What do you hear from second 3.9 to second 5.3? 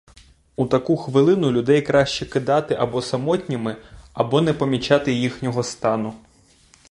або не помічати